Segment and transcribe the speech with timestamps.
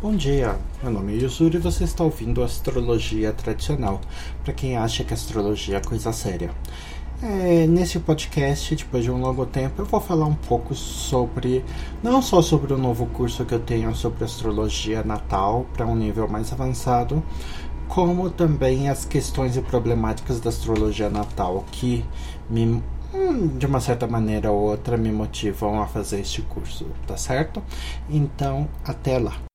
[0.00, 4.00] Bom dia, meu nome é Yusuri e você está ouvindo Astrologia Tradicional,
[4.44, 6.52] para quem acha que astrologia é coisa séria.
[7.20, 11.64] É, nesse podcast, depois de um longo tempo, eu vou falar um pouco sobre,
[12.00, 16.28] não só sobre o novo curso que eu tenho sobre astrologia natal para um nível
[16.28, 17.20] mais avançado,
[17.88, 22.04] como também as questões e problemáticas da astrologia natal que
[22.48, 22.80] me
[23.12, 27.60] hum, de uma certa maneira ou outra me motivam a fazer este curso, tá certo?
[28.08, 29.47] Então, até lá.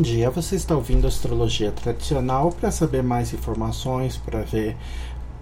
[0.00, 2.50] Bom dia, você está ouvindo Astrologia Tradicional.
[2.52, 4.74] Para saber mais informações, para ver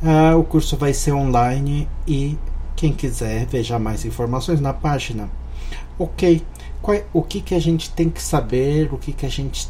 [0.01, 2.35] Uh, ah, o curso vai ser online e
[2.81, 5.29] quem quiser veja mais informações na página.
[5.99, 6.43] Ok,
[6.81, 9.69] Qual, o que, que a gente tem que saber, o que, que a gente,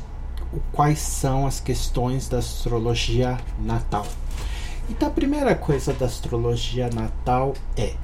[0.72, 4.08] quais são as questões da astrologia natal?
[4.90, 7.96] Então a primeira coisa da astrologia natal é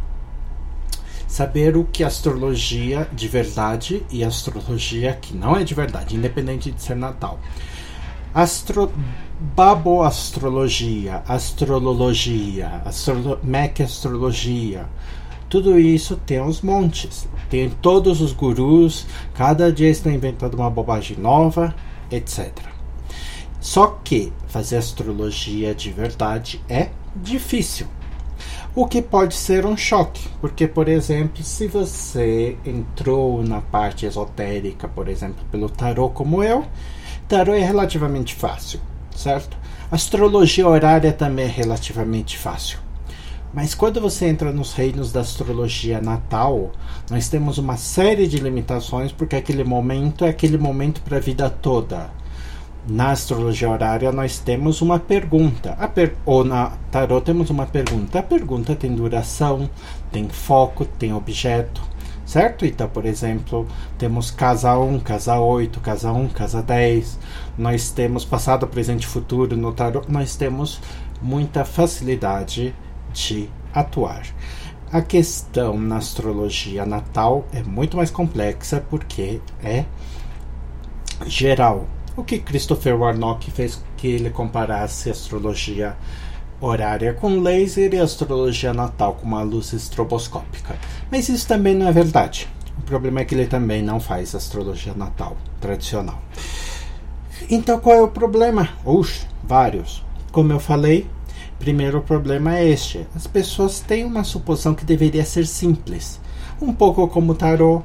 [1.26, 6.70] saber o que é astrologia de verdade e astrologia que não é de verdade, independente
[6.70, 7.40] de ser natal.
[8.34, 8.92] Astro
[9.40, 13.40] baboastrologia, astrologia, astro
[13.84, 14.90] astrologia,
[15.50, 17.28] tudo isso tem uns montes.
[17.50, 21.74] Tem todos os gurus, cada dia estão inventando uma bobagem nova,
[22.12, 22.52] etc.
[23.60, 27.88] Só que fazer astrologia de verdade é difícil.
[28.76, 34.88] O que pode ser um choque, porque, por exemplo, se você entrou na parte esotérica,
[34.88, 36.66] por exemplo, pelo tarô como eu,
[37.28, 38.80] tarô é relativamente fácil
[39.18, 39.58] certo?
[39.92, 42.80] Astrologia horária também é relativamente fácil.
[43.54, 46.72] Mas quando você entra nos reinos da astrologia natal,
[47.10, 51.50] nós temos uma série de limitações, porque aquele momento é aquele momento para a vida
[51.50, 52.10] toda.
[52.88, 58.20] Na astrologia horária, nós temos uma pergunta, per ou na tarot, temos uma pergunta.
[58.20, 59.70] A pergunta tem duração,
[60.12, 61.82] tem foco, tem objeto
[62.28, 62.66] certo?
[62.66, 63.66] Então, por exemplo,
[63.98, 67.18] temos casa 1, casa 8, casa 1, casa 10.
[67.58, 70.12] Nós temos passado, presente e futuro no tarot.
[70.12, 70.80] Nós temos
[71.22, 72.76] muita facilidade
[73.14, 74.24] de atuar.
[74.92, 79.86] A questão na astrologia natal é muito mais complexa porque é
[81.26, 81.88] geral.
[82.16, 85.96] O que Christopher Warnock fez que ele comparasse a astrologia
[86.60, 90.76] horária com laser e astrologia natal com uma luz estroboscópica.
[91.12, 92.48] Mas isso também não é verdade.
[92.78, 96.22] O problema é que ele também não faz astrologia natal tradicional.
[97.50, 98.70] Então qual é o problema?
[98.84, 100.04] Oxe, vários.
[100.32, 101.08] Como eu falei,
[101.60, 106.20] primeiro problema é este: as pessoas têm uma suposição que deveria ser simples,
[106.62, 107.84] um pouco como tarô,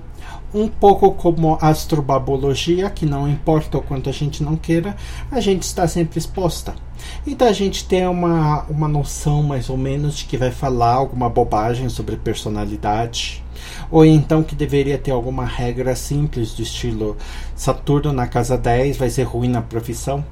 [0.55, 4.97] um pouco como astrobabologia, que não importa o quanto a gente não queira,
[5.31, 6.75] a gente está sempre exposta.
[7.27, 11.29] Então a gente tem uma, uma noção mais ou menos de que vai falar alguma
[11.29, 13.43] bobagem sobre personalidade.
[13.91, 17.17] Ou então que deveria ter alguma regra simples do estilo
[17.55, 20.25] Saturno na casa 10 vai ser ruim na profissão.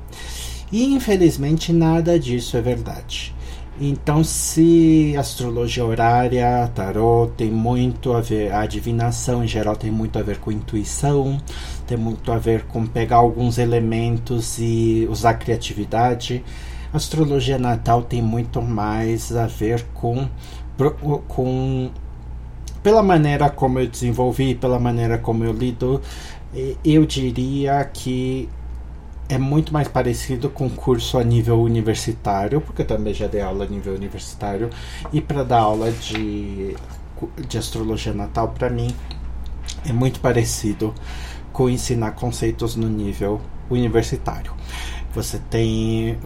[0.73, 3.35] E infelizmente nada disso é verdade.
[3.83, 10.19] Então, se astrologia horária, tarô tem muito a ver, a adivinação em geral tem muito
[10.19, 11.41] a ver com intuição,
[11.91, 16.45] tem muito a ver com pegar alguns elementos e usar criatividade.
[16.93, 20.29] Astrologia natal tem muito mais a ver com,
[21.27, 21.91] com
[22.81, 26.01] pela maneira como eu desenvolvi, pela maneira como eu lido,
[26.85, 28.49] eu diria que
[29.29, 33.65] é muito mais parecido com curso a nível universitário, porque eu também já dei aula
[33.65, 34.71] a nível universitário,
[35.13, 36.77] e para dar aula de,
[37.49, 38.95] de astrologia natal, para mim,
[39.85, 40.95] é muito parecido
[41.53, 44.53] com ensinar conceitos no nível universitário.
[45.13, 46.19] Você tem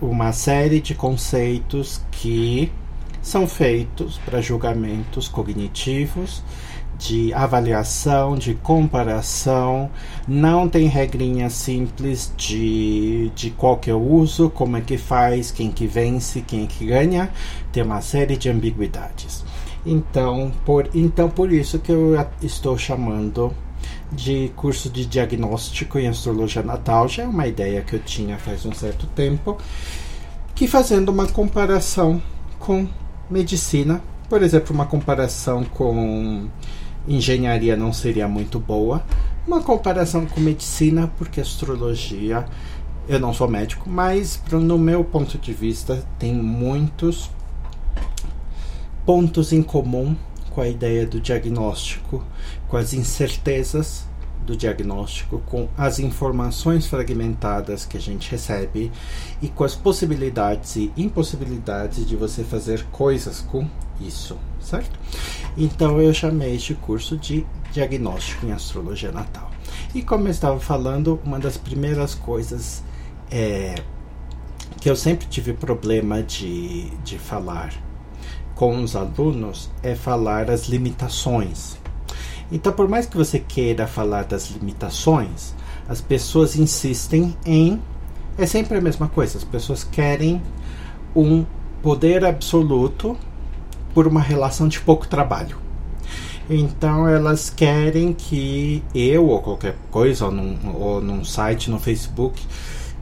[0.00, 2.72] uma série de conceitos que
[3.20, 6.42] são feitos para julgamentos cognitivos
[7.02, 9.90] de avaliação, de comparação,
[10.26, 15.50] não tem regrinha simples de, de qual que é o uso, como é que faz,
[15.50, 17.30] quem que vence, quem que ganha,
[17.72, 19.44] tem uma série de ambiguidades.
[19.84, 23.52] Então, por, então por isso que eu estou chamando
[24.12, 28.66] de curso de diagnóstico em astrologia natal, já é uma ideia que eu tinha faz
[28.66, 29.56] um certo tempo
[30.54, 32.22] que fazendo uma comparação
[32.58, 32.86] com
[33.30, 36.46] medicina, por exemplo, uma comparação com
[37.08, 39.02] engenharia não seria muito boa,
[39.46, 42.44] uma comparação com medicina, porque astrologia,
[43.08, 47.30] eu não sou médico, mas no meu ponto de vista tem muitos
[49.04, 50.14] pontos em comum
[50.54, 52.22] com a ideia do diagnóstico,
[52.68, 54.04] com as incertezas
[54.44, 58.90] do diagnóstico, com as informações fragmentadas que a gente recebe
[59.40, 63.66] e com as possibilidades e impossibilidades de você fazer coisas com
[64.00, 64.98] isso, certo?
[65.56, 69.50] Então eu chamei este curso de diagnóstico em astrologia natal.
[69.94, 72.82] E como eu estava falando, uma das primeiras coisas
[73.30, 73.76] é,
[74.80, 77.72] que eu sempre tive problema de, de falar
[78.54, 81.82] com os alunos é falar as limitações
[82.52, 85.54] então, por mais que você queira falar das limitações,
[85.88, 87.80] as pessoas insistem em.
[88.36, 89.38] É sempre a mesma coisa.
[89.38, 90.40] As pessoas querem
[91.16, 91.46] um
[91.82, 93.16] poder absoluto
[93.94, 95.56] por uma relação de pouco trabalho.
[96.50, 102.46] Então elas querem que eu ou qualquer coisa, ou num, ou num site, no Facebook,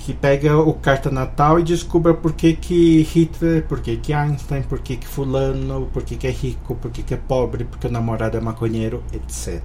[0.05, 4.62] que pega o carta natal e descubra por que, que Hitler, por que, que Einstein,
[4.62, 7.87] por que, que fulano, por que, que é rico, por que, que é pobre, porque
[7.87, 9.62] o namorado é maconheiro, etc.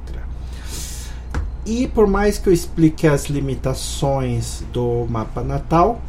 [1.65, 5.99] E por mais que eu explique as limitações do mapa natal,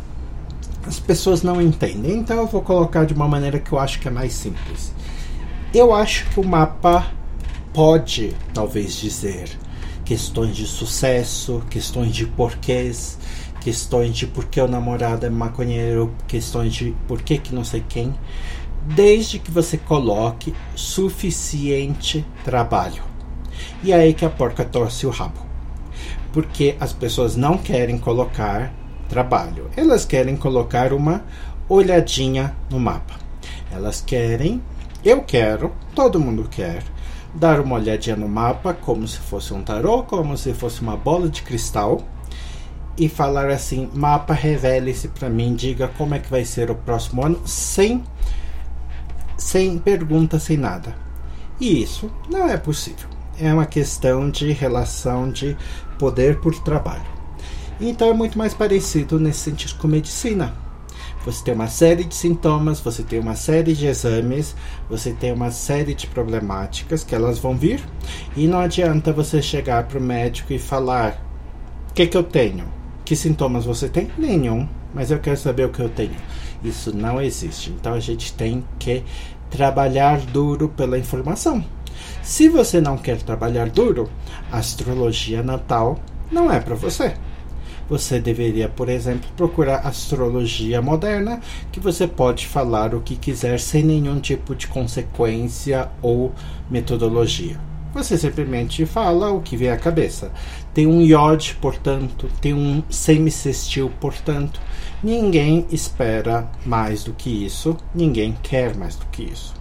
[0.87, 2.19] as pessoas não entendem.
[2.19, 4.93] Então eu vou colocar de uma maneira que eu acho que é mais simples.
[5.73, 7.11] Eu acho que o mapa
[7.73, 9.49] pode, talvez, dizer
[10.05, 13.19] questões de sucesso, questões de porquês,
[13.67, 17.83] questões de por que o namorado é maconheiro, questões de por que que não sei
[17.89, 18.15] quem,
[18.95, 23.03] desde que você coloque suficiente trabalho.
[23.83, 25.45] E é aí que a porca torce o rabo.
[26.33, 28.73] Porque as pessoas não querem colocar
[29.09, 29.69] trabalho.
[29.77, 31.25] Elas querem colocar uma
[31.69, 33.15] olhadinha no mapa.
[33.73, 34.63] Elas querem,
[35.05, 36.85] eu quero, todo mundo quer,
[37.35, 41.29] dar uma olhadinha no mapa como se fosse um tarô, como se fosse uma bola
[41.29, 42.01] de cristal
[42.97, 47.25] e falar assim: mapa, revele-se para mim, diga como é que vai ser o próximo
[47.25, 48.03] ano, sem,
[49.37, 50.95] sem pergunta, sem nada.
[51.61, 53.09] E isso não é possível.
[53.39, 55.57] É uma questão de relação de
[55.99, 57.05] poder por trabalho.
[57.81, 60.55] Então é muito mais parecido nesse sentido com medicina.
[61.27, 64.55] Você tem uma série de sintomas, você tem uma série de exames,
[64.89, 67.83] você tem uma série de problemáticas que elas vão vir
[68.37, 71.21] e não adianta você chegar para o médico e falar:
[71.91, 72.76] o que, que eu tenho?
[73.07, 74.11] Que sintomas você tem?
[74.19, 74.69] Nenhum.
[74.93, 76.17] Mas eu quero saber o que eu tenho.
[76.65, 77.71] Isso não existe.
[77.71, 79.05] Então a gente tem que
[79.49, 81.65] trabalhar duro pela informação.
[82.21, 84.11] Se você não quer trabalhar duro,
[84.51, 86.01] a astrologia natal
[86.33, 87.15] não é para você.
[87.89, 93.85] Você deveria, por exemplo, procurar astrologia moderna, que você pode falar o que quiser sem
[93.85, 96.35] nenhum tipo de consequência ou
[96.69, 97.57] metodologia.
[97.97, 100.31] Você simplesmente fala o que vem à cabeça.
[100.75, 104.61] Tem um iode, portanto, tem um semicestil, portanto.
[105.03, 109.55] Ninguém espera mais do que isso, ninguém quer mais do que isso.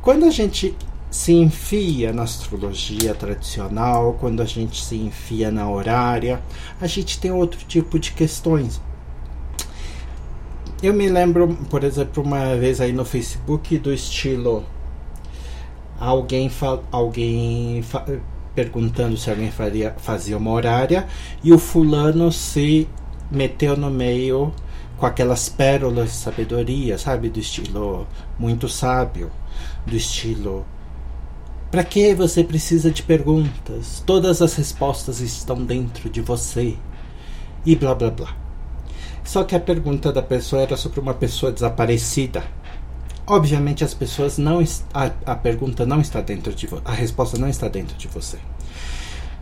[0.00, 0.74] Quando a gente
[1.10, 6.42] se enfia na astrologia tradicional, quando a gente se enfia na horária,
[6.80, 8.80] a gente tem outro tipo de questões.
[10.82, 14.64] Eu me lembro, por exemplo, uma vez aí no Facebook do estilo
[15.98, 16.50] alguém,
[16.90, 17.84] alguém
[18.54, 21.06] perguntando se alguém faria, fazia uma horária
[21.42, 22.88] e o fulano se
[23.30, 24.52] meteu no meio
[24.96, 27.28] com aquelas pérolas de sabedoria, sabe?
[27.28, 28.06] Do estilo
[28.38, 29.30] muito sábio,
[29.86, 30.64] do estilo.
[31.70, 34.02] Para que você precisa de perguntas?
[34.06, 36.76] Todas as respostas estão dentro de você.
[37.66, 38.36] E blá blá blá.
[39.24, 42.44] Só que a pergunta da pessoa era sobre uma pessoa desaparecida
[43.26, 44.62] Obviamente as pessoas não
[44.92, 48.38] a, a pergunta não está dentro de a resposta não está dentro de você.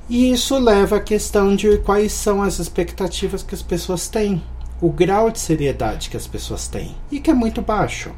[0.09, 4.43] E isso leva à questão de quais são as expectativas que as pessoas têm,
[4.81, 8.13] o grau de seriedade que as pessoas têm e que é muito baixo.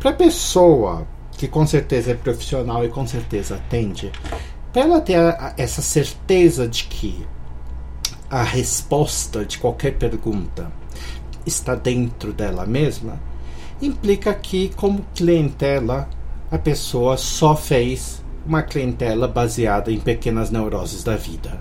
[0.00, 4.10] Para a pessoa que com certeza é profissional e com certeza atende,
[4.72, 7.26] para ela ter a, essa certeza de que
[8.30, 10.72] a resposta de qualquer pergunta
[11.46, 13.20] está dentro dela mesma,
[13.80, 16.08] implica que, como clientela,
[16.50, 21.60] a pessoa só fez uma clientela baseada em pequenas neuroses da vida.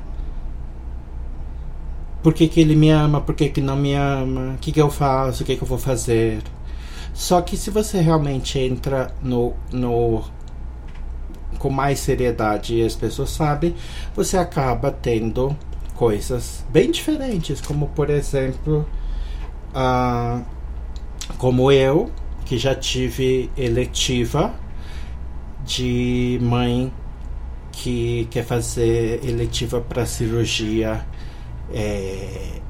[2.21, 3.19] Por que, que ele me ama?
[3.19, 4.53] Por que, que não me ama?
[4.53, 5.43] O que, que eu faço?
[5.43, 6.41] O que, que eu vou fazer?
[7.13, 10.23] Só que se você realmente entra no, no
[11.59, 13.75] com mais seriedade e as pessoas sabem,
[14.15, 15.55] você acaba tendo
[15.95, 18.87] coisas bem diferentes, como por exemplo,
[19.75, 20.43] uh,
[21.43, 22.09] como eu,
[22.45, 24.53] que já tive eletiva
[25.65, 26.89] de mãe
[27.69, 31.05] que quer fazer eletiva para cirurgia
[31.69, 32.61] é,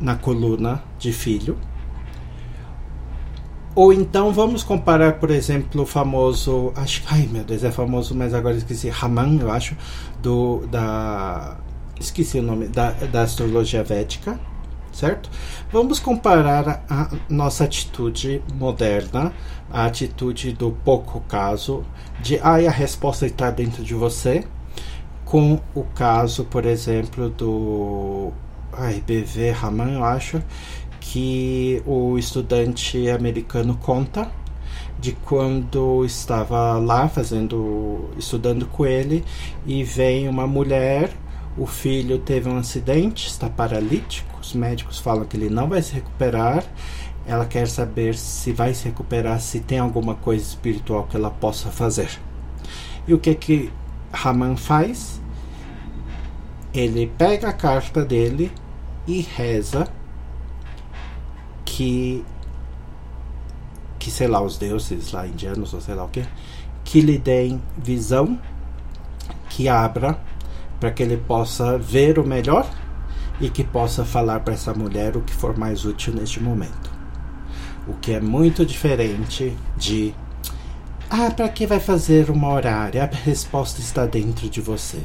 [0.00, 1.58] na coluna de filho.
[3.74, 6.72] Ou então vamos comparar, por exemplo, o famoso.
[6.76, 8.88] Acho, ai meu Deus, é famoso, mas agora esqueci.
[8.90, 9.76] Raman, eu acho,
[10.22, 11.58] do, da.
[11.98, 14.38] Esqueci o nome, da, da astrologia védica,
[14.96, 15.30] certo?
[15.70, 19.32] Vamos comparar a nossa atitude moderna,
[19.70, 21.84] a atitude do pouco caso,
[22.20, 24.44] de ai, a resposta está dentro de você,
[25.24, 28.32] com o caso, por exemplo, do
[28.72, 30.42] ai, BV Raman, eu acho,
[31.00, 34.30] que o estudante americano conta
[34.98, 39.24] de quando estava lá fazendo estudando com ele
[39.66, 41.10] e vem uma mulher
[41.56, 45.92] o filho teve um acidente está paralítico os médicos falam que ele não vai se
[45.94, 46.64] recuperar.
[47.26, 51.70] Ela quer saber se vai se recuperar se tem alguma coisa espiritual que ela possa
[51.70, 52.08] fazer.
[53.06, 53.72] E o que que
[54.12, 55.20] Raman faz?
[56.72, 58.52] Ele pega a carta dele
[59.06, 59.88] e reza
[61.64, 62.24] que
[63.98, 66.24] que sei lá os deuses lá indianos ou sei lá o que
[66.84, 68.38] que lhe deem visão
[69.48, 70.20] que abra
[70.78, 72.68] para que ele possa ver o melhor
[73.40, 76.96] e que possa falar para essa mulher o que for mais útil neste momento
[77.86, 80.14] o que é muito diferente de
[81.08, 83.04] ah, para que vai fazer uma horária?
[83.04, 85.00] A resposta está dentro de você.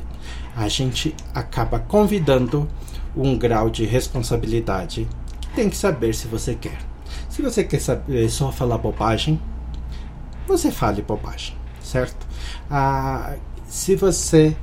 [0.55, 2.67] A gente acaba convidando
[3.15, 5.07] um grau de responsabilidade
[5.39, 6.79] que tem que saber se você quer.
[7.29, 9.39] Se você quer saber só falar bobagem,
[10.47, 12.25] você fale bobagem, certo?
[12.69, 13.35] Ah,
[13.67, 14.55] se você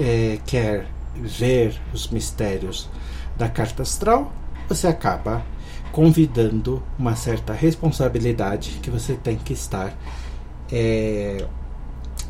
[0.00, 0.86] é, quer
[1.22, 2.88] ver os mistérios
[3.36, 4.32] da carta astral,
[4.68, 5.44] você acaba
[5.92, 9.96] convidando uma certa responsabilidade que você tem que estar
[10.70, 11.46] é,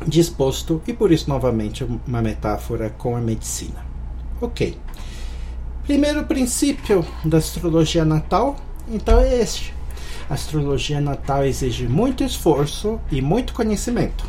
[0.07, 3.85] disposto, e por isso, novamente, uma metáfora com a medicina.
[4.41, 4.77] Ok.
[5.83, 8.55] Primeiro princípio da astrologia natal,
[8.87, 9.73] então é este.
[10.29, 14.25] A astrologia natal exige muito esforço e muito conhecimento.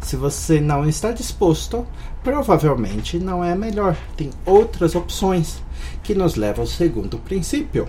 [0.00, 1.86] Se você não está disposto,
[2.22, 3.96] provavelmente não é melhor.
[4.16, 5.62] Tem outras opções
[6.02, 7.88] que nos levam ao segundo princípio.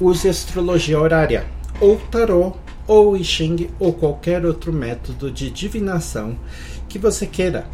[0.00, 1.46] Use astrologia horária,
[1.80, 2.52] ou tarô,
[2.86, 6.36] ou I Ching, ou qualquer outro método de divinação
[6.88, 7.66] que você queira.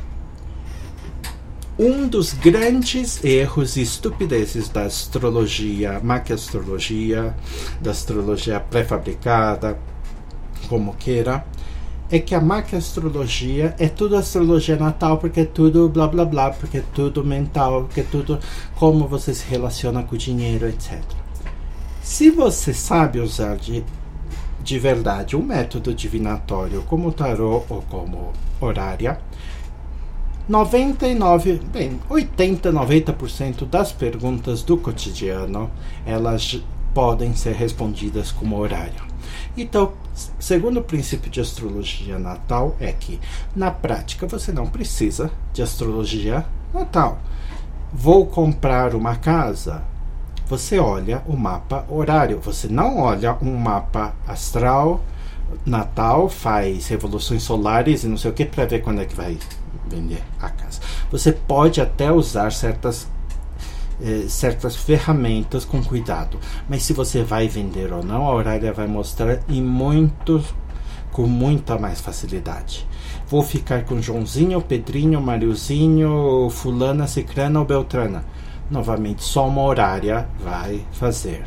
[1.79, 7.35] Um dos grandes erros e estupidezes da astrologia, maquiastrologia,
[7.81, 9.79] da astrologia pré-fabricada,
[10.69, 11.45] como queira,
[12.11, 16.79] é que a maquiastrologia é tudo astrologia natal, porque é tudo blá blá blá, porque
[16.79, 18.39] é tudo mental, porque é tudo
[18.75, 21.01] como você se relaciona com o dinheiro, etc.
[22.03, 23.85] Se você sabe usar de,
[24.63, 29.21] de verdade um método divinatório como tarô ou como horária,
[30.49, 35.71] 99, bem, 80, 90% das perguntas do cotidiano,
[36.05, 36.61] elas
[36.93, 39.01] podem ser respondidas como horário.
[39.57, 39.93] Então,
[40.39, 43.21] segundo o princípio de astrologia natal é que
[43.55, 47.19] na prática você não precisa de astrologia natal.
[47.93, 49.83] Vou comprar uma casa,
[50.49, 55.01] você olha o mapa horário, você não olha um mapa astral,
[55.65, 59.39] natal, faz revoluções solares e não sei o que para ver quando é que vai
[59.89, 60.81] vender a casa.
[61.11, 63.09] Você pode até usar certas
[64.03, 66.39] eh, certas ferramentas com cuidado,
[66.69, 70.43] mas se você vai vender ou não, a horária vai mostrar e muito
[71.13, 72.87] com muita mais facilidade.
[73.29, 78.25] Vou ficar com Joãozinho, Pedrinho, Mariozinho, fulana, cicrana ou beltrana
[78.71, 81.45] novamente só uma horária vai fazer.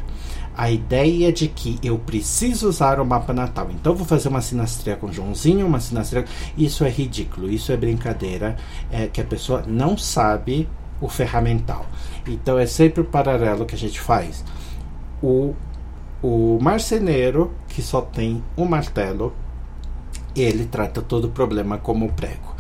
[0.56, 4.96] A ideia de que eu preciso usar o mapa natal, então vou fazer uma sinastria
[4.96, 6.26] com Joãozinho, uma sinastria.
[6.56, 8.56] Isso é ridículo, isso é brincadeira,
[8.92, 10.70] é que a pessoa não sabe
[11.02, 11.88] o ferramental.
[12.28, 14.44] Então é sempre o paralelo que a gente faz.
[15.22, 15.54] O,
[16.22, 19.34] o marceneiro, que só tem um martelo,
[20.36, 22.54] ele trata todo o problema como prego.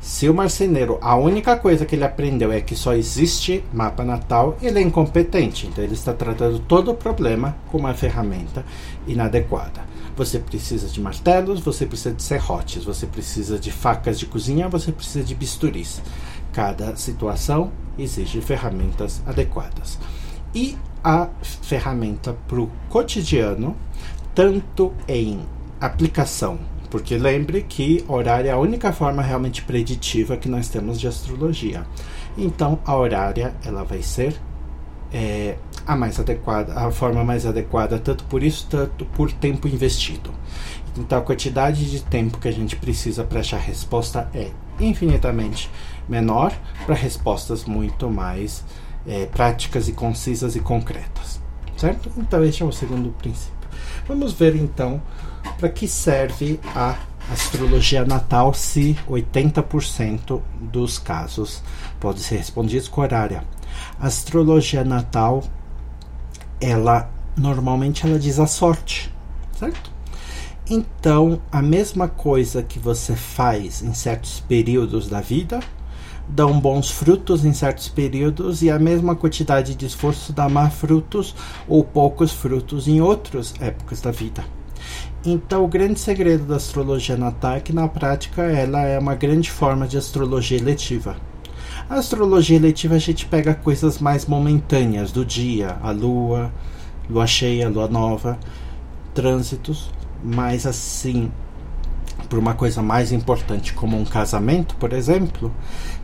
[0.00, 4.56] Se o marceneiro, a única coisa que ele aprendeu é que só existe mapa natal,
[4.62, 5.66] ele é incompetente.
[5.66, 8.64] Então ele está tratando todo o problema com uma ferramenta
[9.06, 9.90] inadequada.
[10.16, 14.90] Você precisa de martelos, você precisa de serrotes, você precisa de facas de cozinha, você
[14.90, 16.00] precisa de bisturis.
[16.52, 19.98] Cada situação exige ferramentas adequadas.
[20.54, 23.76] E a ferramenta para o cotidiano,
[24.34, 25.40] tanto em
[25.80, 26.58] aplicação
[26.90, 31.86] porque lembre que horário é a única forma realmente preditiva que nós temos de astrologia.
[32.36, 34.34] Então, a horária ela vai ser
[35.12, 40.32] é, a mais adequada, a forma mais adequada, tanto por isso, tanto por tempo investido.
[40.98, 45.70] Então, a quantidade de tempo que a gente precisa para achar resposta é infinitamente
[46.10, 46.52] menor
[46.84, 48.64] para respostas muito mais
[49.06, 51.40] é, práticas e concisas e concretas,
[51.76, 52.10] certo?
[52.16, 53.54] Então, este é o segundo princípio.
[54.06, 55.00] Vamos ver então
[55.58, 56.98] para que serve a
[57.32, 61.62] astrologia natal se 80% dos casos
[62.00, 63.44] podem ser respondidos com horária.
[63.98, 65.44] A astrologia natal,
[66.60, 69.12] ela normalmente ela diz a sorte,
[69.56, 69.90] certo?
[70.68, 75.60] Então, a mesma coisa que você faz em certos períodos da vida
[76.32, 81.34] dão bons frutos em certos períodos e a mesma quantidade de esforço dá má frutos
[81.66, 84.44] ou poucos frutos em outras épocas da vida.
[85.24, 89.50] Então, o grande segredo da astrologia natal é que, na prática, ela é uma grande
[89.50, 91.16] forma de astrologia eletiva.
[91.88, 96.52] A astrologia eletiva a gente pega coisas mais momentâneas do dia, a lua,
[97.08, 98.38] lua cheia, lua nova,
[99.12, 99.90] trânsitos,
[100.22, 101.30] mas assim,
[102.30, 105.52] por uma coisa mais importante como um casamento, por exemplo,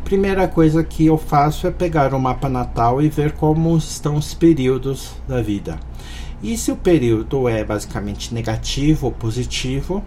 [0.05, 4.35] primeira coisa que eu faço é pegar o mapa natal e ver como estão os
[4.35, 5.79] períodos da vida.
[6.43, 10.03] E se o período é basicamente negativo ou positivo,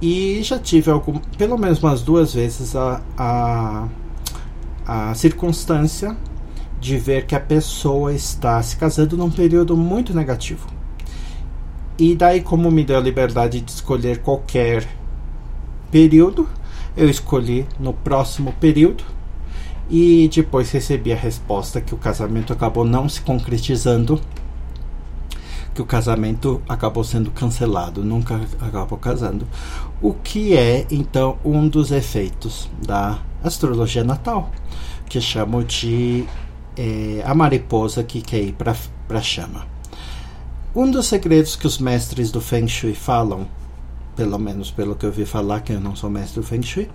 [0.00, 3.88] e já tive algum, pelo menos umas duas vezes a, a,
[4.86, 6.16] a circunstância
[6.80, 10.66] de ver que a pessoa está se casando num período muito negativo.
[11.98, 15.03] E daí, como me deu a liberdade de escolher qualquer
[15.94, 16.48] período,
[16.96, 19.04] eu escolhi no próximo período
[19.88, 24.20] e depois recebi a resposta que o casamento acabou não se concretizando,
[25.72, 29.46] que o casamento acabou sendo cancelado, nunca acabou casando.
[30.02, 34.50] O que é então um dos efeitos da astrologia natal,
[35.08, 36.24] que chamo de
[36.76, 38.74] é, a mariposa que quer ir para
[39.10, 39.64] a chama.
[40.74, 43.46] Um dos segredos que os mestres do Feng Shui falam,
[44.16, 46.88] pelo menos pelo que eu vi falar, que eu não sou mestre do Feng Shui,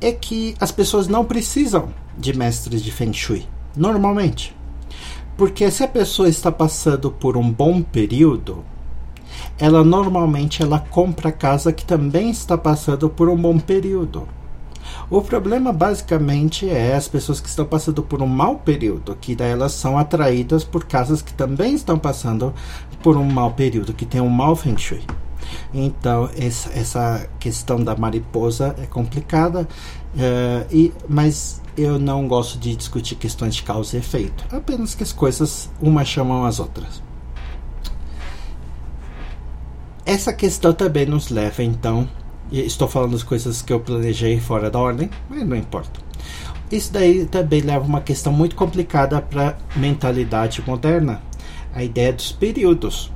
[0.00, 3.46] é que as pessoas não precisam de mestres de Feng Shui,
[3.76, 4.56] normalmente.
[5.36, 8.64] Porque se a pessoa está passando por um bom período,
[9.58, 14.28] ela normalmente ela compra casa que também está passando por um bom período.
[15.10, 19.50] O problema basicamente é as pessoas que estão passando por um mau período, que daí
[19.50, 22.54] elas são atraídas por casas que também estão passando
[23.02, 25.02] por um mau período, que tem um mau feng shui.
[25.72, 29.62] Então, essa, questão da mariposa é complicada,
[30.14, 35.02] uh, e, mas eu não gosto de discutir questões de causa e efeito, apenas que
[35.02, 37.02] as coisas umas chamam as outras.
[40.04, 42.08] Essa questão também nos leva, então,
[42.50, 46.00] estou falando das coisas que eu planejei fora da ordem, mas não importa.
[46.70, 51.22] Isso daí também leva uma questão muito complicada para a mentalidade moderna,
[51.74, 53.12] a ideia dos períodos.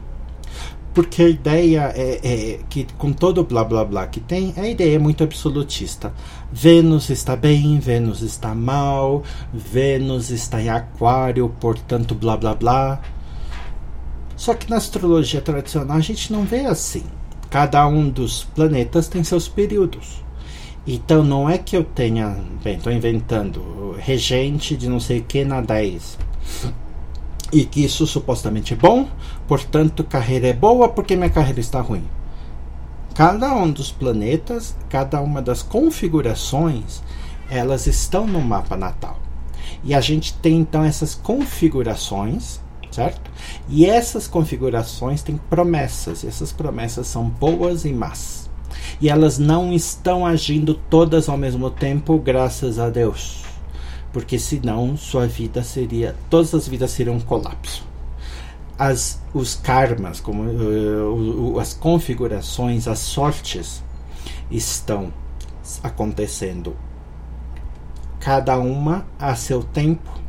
[0.95, 4.69] Porque a ideia é, é, que, com todo o blá blá blá que tem, a
[4.69, 6.13] ideia é muito absolutista.
[6.53, 13.01] Vênus está bem, Vênus está mal, Vênus está em Aquário, portanto blá blá blá.
[14.37, 17.05] Só que na astrologia tradicional a gente não vê assim
[17.53, 20.25] cada um dos planetas tem seus períodos.
[20.87, 25.61] Então não é que eu tenha, bem, estou inventando, regente de não sei que na
[25.61, 26.19] 10.
[27.53, 29.07] E que isso supostamente é bom,
[29.47, 32.05] portanto carreira é boa porque minha carreira está ruim.
[33.15, 37.03] Cada um dos planetas, cada uma das configurações,
[37.51, 39.21] elas estão no mapa natal.
[39.85, 42.63] E a gente tem então essas configurações
[42.93, 43.31] certo?
[43.69, 48.51] E essas configurações têm promessas, essas promessas são boas e más.
[49.01, 53.43] E elas não estão agindo todas ao mesmo tempo, graças a Deus.
[54.13, 56.15] Porque senão sua vida seria.
[56.29, 57.85] Todas as vidas seriam um colapso.
[58.79, 63.83] As, os karmas, como uh, as configurações, as sortes
[64.51, 65.13] estão
[65.83, 66.77] acontecendo
[68.19, 70.23] cada uma a seu tempo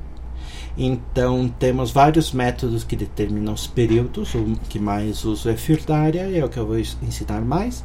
[0.77, 4.33] então, temos vários métodos que determinam os períodos.
[4.33, 7.83] O que mais uso é Firdaria, é o que eu vou ensinar mais,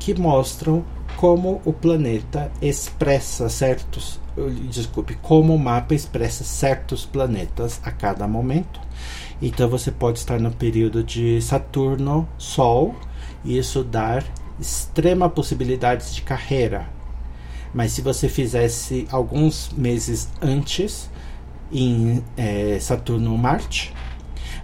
[0.00, 0.84] que mostram
[1.16, 4.18] como o planeta expressa certos,
[4.70, 8.80] desculpe, como o mapa expressa certos planetas a cada momento.
[9.40, 12.96] Então, você pode estar no período de Saturno, Sol,
[13.44, 14.24] e isso dar
[14.58, 16.88] extrema possibilidades de carreira.
[17.74, 21.10] Mas se você fizesse alguns meses antes,
[21.70, 23.94] em é, Saturno-Marte,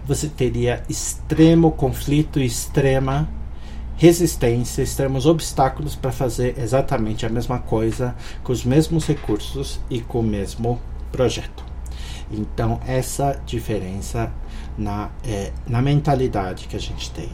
[0.05, 3.29] você teria extremo conflito, extrema
[3.97, 10.19] resistência, extremos obstáculos para fazer exatamente a mesma coisa, com os mesmos recursos e com
[10.19, 10.79] o mesmo
[11.11, 11.65] projeto.
[12.31, 14.31] Então, essa diferença
[14.77, 17.29] na, é, na mentalidade que a gente tem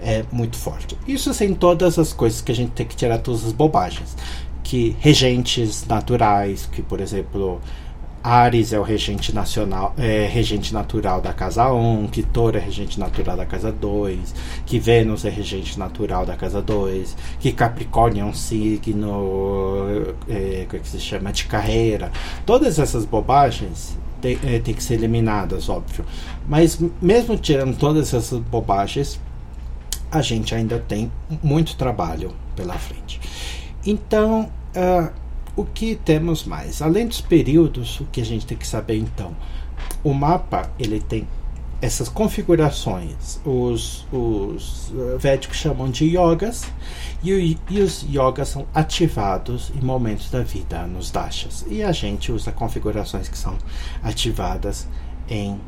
[0.00, 0.96] é muito forte.
[1.06, 4.16] Isso sem todas as coisas que a gente tem que tirar todas as bobagens.
[4.62, 7.60] Que regentes naturais, que por exemplo
[8.28, 13.00] Ares é o regente nacional, é, regente natural da casa 1, que Touro é regente
[13.00, 14.34] natural da casa 2,
[14.66, 20.78] que Vênus é regente natural da casa 2, que Capricórnio é um signo é, é
[20.78, 22.12] que se chama de carreira.
[22.44, 26.04] Todas essas bobagens tem, é, tem que ser eliminadas, óbvio.
[26.46, 29.18] Mas mesmo tirando todas essas bobagens,
[30.12, 31.10] a gente ainda tem
[31.42, 33.18] muito trabalho pela frente.
[33.86, 35.27] Então, uh,
[35.58, 36.80] o que temos mais?
[36.80, 39.34] Além dos períodos, o que a gente tem que saber então?
[40.04, 41.26] O mapa ele tem
[41.82, 46.64] essas configurações, os, os védicos chamam de yogas,
[47.22, 51.64] e, e, os yogas são ativados em momentos da vida, nos dashas.
[51.68, 53.56] E a gente usa configurações que são
[54.02, 54.86] ativadas
[55.28, 55.58] em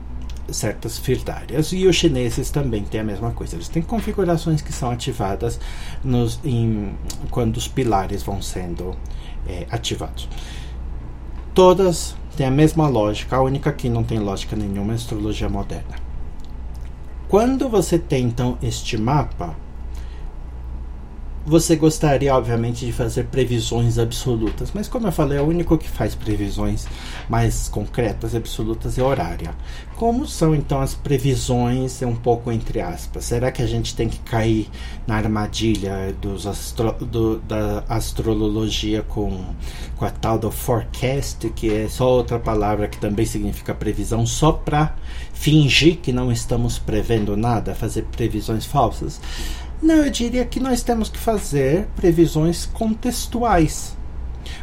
[0.53, 1.73] certas firdárias.
[1.73, 3.57] E os chineses também têm a mesma coisa.
[3.57, 5.59] Eles têm configurações que são ativadas
[6.03, 6.93] nos, em,
[7.31, 8.97] quando os pilares vão sendo
[9.47, 10.29] é, ativados.
[11.55, 15.49] Todas têm a mesma lógica, a única que não tem lógica nenhuma é a astrologia
[15.49, 15.97] moderna.
[17.29, 19.55] Quando você tem então este mapa,
[21.51, 25.89] você gostaria, obviamente, de fazer previsões absolutas, mas como eu falei, é o único que
[25.89, 26.87] faz previsões
[27.29, 29.53] mais concretas, absolutas é horária.
[29.97, 33.25] Como são então as previsões, um pouco entre aspas?
[33.25, 34.71] Será que a gente tem que cair
[35.09, 39.45] na armadilha dos astro, do, da astrologia com,
[39.97, 44.53] com a tal do forecast, que é só outra palavra que também significa previsão, só
[44.53, 44.95] para
[45.33, 49.21] fingir que não estamos prevendo nada, fazer previsões falsas?
[49.83, 53.97] Não, eu diria que nós temos que fazer previsões contextuais.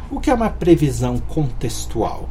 [0.08, 2.28] O que é uma previsão contextual?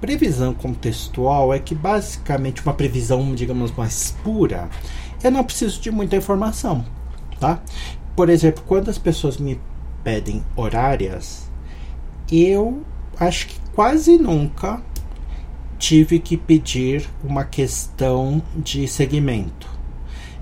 [0.00, 4.68] Previsão contextual é que basicamente uma previsão, digamos, mais pura,
[5.22, 6.84] eu não preciso de muita informação,
[7.38, 7.62] tá?
[8.16, 9.60] Por exemplo, quando as pessoas me
[10.02, 11.48] pedem horárias,
[12.32, 12.82] eu
[13.16, 14.82] acho que quase nunca
[15.78, 19.69] tive que pedir uma questão de segmento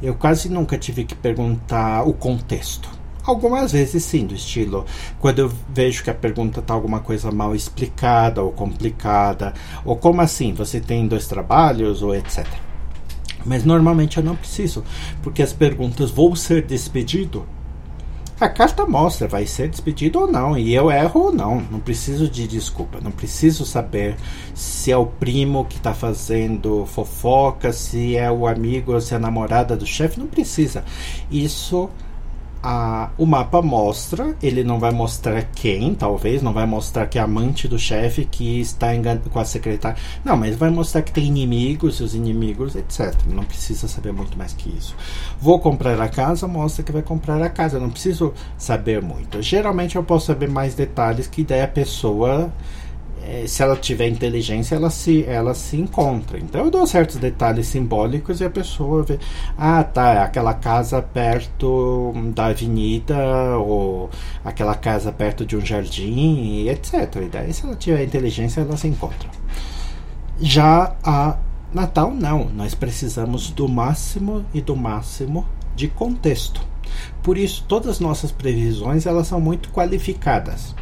[0.03, 2.89] eu quase nunca tive que perguntar o contexto.
[3.25, 4.87] Algumas vezes sim, do estilo,
[5.19, 9.53] quando eu vejo que a pergunta está alguma coisa mal explicada ou complicada,
[9.85, 12.47] ou como assim, você tem dois trabalhos ou etc.
[13.45, 14.83] Mas normalmente eu não preciso,
[15.23, 17.45] porque as perguntas vou ser despedido
[18.40, 21.61] a carta mostra, vai ser despedido ou não, e eu erro ou não.
[21.70, 24.16] Não preciso de desculpa, não preciso saber
[24.55, 29.16] se é o primo que está fazendo fofoca, se é o amigo ou se é
[29.16, 30.85] a namorada do chefe, não precisa.
[31.31, 31.90] Isso
[32.62, 37.23] a, o mapa mostra, ele não vai mostrar quem, talvez, não vai mostrar que é
[37.23, 38.88] amante do chefe que está
[39.31, 39.99] com a secretária.
[40.25, 43.14] Não, mas vai mostrar que tem inimigos, os inimigos, etc.
[43.27, 44.97] Não precisa saber muito mais que isso.
[45.40, 47.79] Vou comprar a casa, mostra que vai comprar a casa.
[47.79, 49.40] Não preciso saber muito.
[49.42, 52.53] Geralmente eu posso saber mais detalhes que daí a pessoa
[53.47, 56.38] se ela tiver inteligência, ela se, ela se encontra.
[56.38, 59.19] Então eu dou certos detalhes simbólicos e a pessoa vê,
[59.57, 63.17] ah, tá, é aquela casa perto da avenida
[63.59, 64.11] ou
[64.45, 67.17] aquela casa perto de um jardim, etc.
[67.23, 69.29] E daí, se ela tiver inteligência, ela se encontra.
[70.41, 71.37] Já a
[71.73, 72.45] Natal, não.
[72.47, 76.61] Nós precisamos do máximo e do máximo de contexto.
[77.23, 80.75] Por isso, todas as nossas previsões elas são muito qualificadas.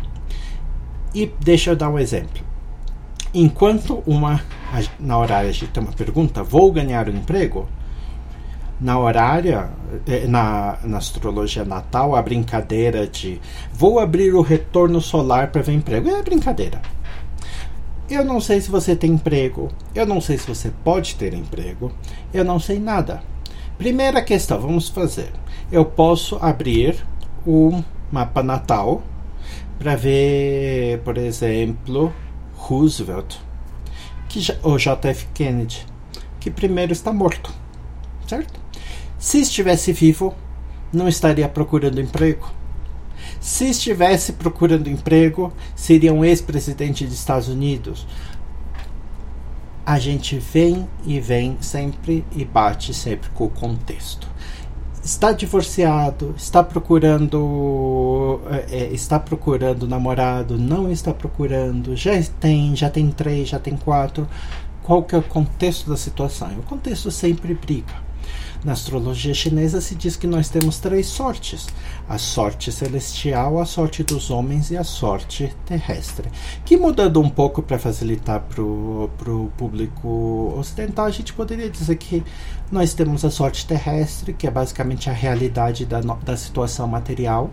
[1.16, 2.44] E deixa eu dar um exemplo.
[3.32, 4.42] Enquanto uma
[5.00, 7.66] na horária a gente tem uma pergunta, vou ganhar um emprego?
[8.78, 9.70] Na horária,
[10.06, 13.40] eh, na, na astrologia natal, a brincadeira de
[13.72, 16.82] vou abrir o retorno solar para ver emprego é brincadeira.
[18.10, 21.90] Eu não sei se você tem emprego, eu não sei se você pode ter emprego,
[22.34, 23.22] eu não sei nada.
[23.78, 25.32] Primeira questão, vamos fazer.
[25.72, 27.02] Eu posso abrir
[27.46, 29.02] o mapa natal
[29.78, 32.12] para ver, por exemplo,
[32.54, 33.36] Roosevelt,
[34.28, 35.86] que já, ou JF Kennedy,
[36.40, 37.52] que primeiro está morto,
[38.26, 38.58] certo?
[39.18, 40.34] Se estivesse vivo,
[40.92, 42.50] não estaria procurando emprego.
[43.40, 48.06] Se estivesse procurando emprego, seria um ex-presidente dos Estados Unidos.
[49.84, 54.25] A gente vem e vem sempre e bate sempre com o contexto
[55.06, 62.90] está divorciado, está procurando é, é, está procurando namorado, não está procurando, já tem, já
[62.90, 64.28] tem três, já tem quatro.
[64.82, 66.50] Qual que é o contexto da situação?
[66.58, 68.05] O contexto sempre briga.
[68.66, 71.68] Na astrologia chinesa se diz que nós temos três sortes:
[72.08, 76.28] a sorte celestial, a sorte dos homens e a sorte terrestre.
[76.64, 82.24] Que mudando um pouco para facilitar para o público ocidental, a gente poderia dizer que
[82.68, 87.48] nós temos a sorte terrestre, que é basicamente a realidade da, da situação material.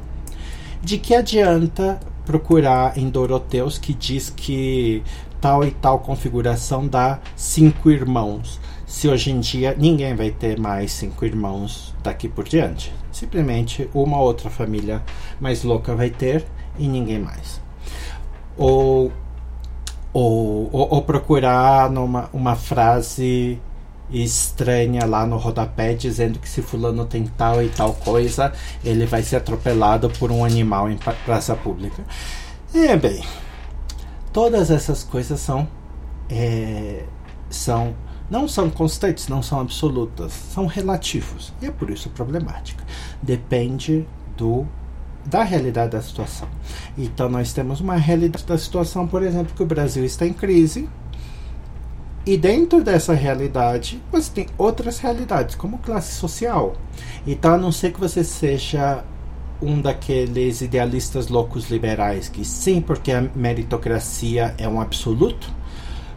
[0.82, 5.04] De que adianta procurar em Doroteus que diz que
[5.40, 8.60] tal e tal configuração dá cinco irmãos?
[8.94, 12.94] Se hoje em dia ninguém vai ter mais cinco irmãos daqui por diante.
[13.12, 15.02] Simplesmente uma outra família
[15.42, 16.46] mais louca vai ter
[16.78, 17.60] e ninguém mais.
[18.56, 19.12] Ou,
[20.14, 23.60] ou, ou, ou procurar numa uma frase
[24.12, 28.54] estranha lá no rodapé dizendo que se fulano tem tal e tal coisa,
[28.86, 32.04] ele vai ser atropelado por um animal em praça pública.
[32.76, 33.24] É bem,
[34.32, 35.68] todas essas coisas são
[36.30, 37.06] é,
[37.50, 37.96] são
[38.30, 41.54] não são constantes, não são absolutas, são relativos.
[41.62, 42.84] E é por isso problemática.
[43.22, 44.08] Depende
[44.38, 44.66] do
[45.26, 46.50] da realidade da situação.
[46.98, 50.90] Então nós temos uma realidade da situação, por exemplo, que o Brasil está em crise.
[52.26, 56.76] E dentro dessa realidade, você tem outras realidades, como classe social.
[57.28, 59.04] Então, a não ser que você seja
[59.62, 65.52] um daqueles idealistas loucos liberais que sim, porque a meritocracia é um absoluto.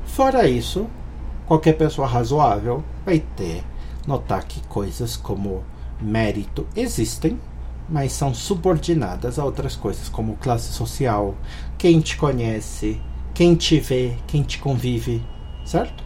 [0.04, 0.86] Fora isso,
[1.46, 3.64] qualquer pessoa razoável vai ter
[4.06, 5.64] notar que coisas como
[6.00, 7.38] mérito existem,
[7.88, 11.34] mas são subordinadas a outras coisas como classe social,
[11.78, 13.00] quem te conhece,
[13.34, 15.24] quem te vê, quem te convive,
[15.64, 16.04] certo?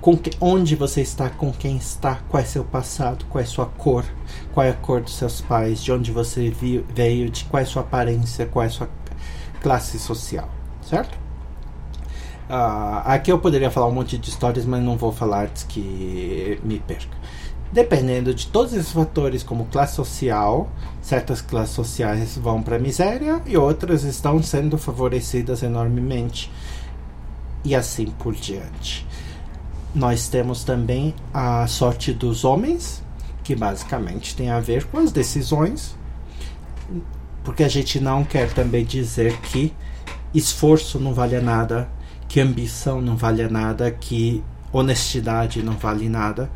[0.00, 3.66] Com que, onde você está, com quem está, qual é seu passado, qual é sua
[3.66, 4.04] cor,
[4.52, 7.82] qual é a cor dos seus pais, de onde você veio, de qual é sua
[7.82, 8.88] aparência, qual é sua
[9.60, 10.48] classe social,
[10.82, 11.19] certo?
[12.50, 16.58] Uh, aqui eu poderia falar um monte de histórias, mas não vou falar antes que
[16.64, 17.16] me perca.
[17.70, 20.68] Dependendo de todos esses fatores, como classe social,
[21.00, 26.50] certas classes sociais vão para a miséria e outras estão sendo favorecidas enormemente,
[27.64, 29.06] e assim por diante.
[29.94, 33.00] Nós temos também a sorte dos homens,
[33.44, 35.94] que basicamente tem a ver com as decisões,
[37.44, 39.72] porque a gente não quer também dizer que
[40.34, 41.88] esforço não vale nada
[42.30, 44.40] que ambição não vale nada, que
[44.72, 46.48] honestidade não vale nada.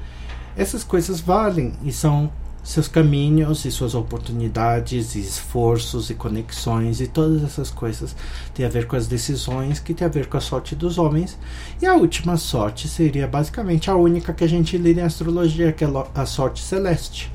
[0.56, 2.30] Essas coisas valem e são
[2.62, 8.14] seus caminhos e suas oportunidades e esforços e conexões e todas essas coisas.
[8.54, 11.36] Têm a ver com as decisões que tem a ver com a sorte dos homens.
[11.82, 15.84] E a última sorte seria basicamente a única que a gente lê em astrologia que
[15.84, 17.32] é a sorte celeste.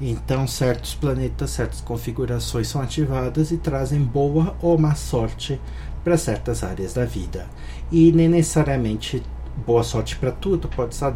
[0.00, 5.60] Então certos planetas certas configurações são ativadas e trazem boa ou má sorte
[6.06, 7.48] para certas áreas da vida
[7.90, 9.20] e nem necessariamente
[9.66, 11.12] boa sorte para tudo, pode ser